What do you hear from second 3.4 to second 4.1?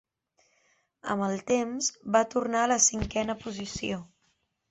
posició.